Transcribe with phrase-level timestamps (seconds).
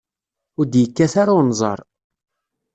[0.59, 1.79] Ur d-yekkat ara unẓar.